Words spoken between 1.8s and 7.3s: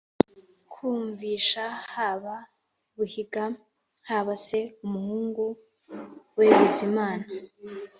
haba buhiga haba se umuhungu we bizimana